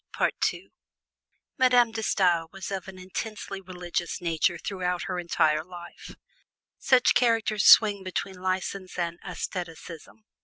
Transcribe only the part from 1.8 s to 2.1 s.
De